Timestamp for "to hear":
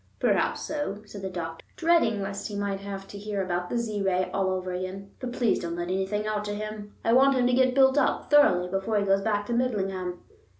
3.07-3.43